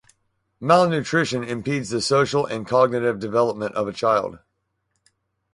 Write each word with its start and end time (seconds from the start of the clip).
Malnutrition 0.59 1.43
impedes 1.43 1.91
the 1.91 2.01
social 2.01 2.43
and 2.47 2.65
cognitive 2.67 3.19
development 3.19 3.75
of 3.75 3.87
a 3.87 3.93
child. 3.93 4.39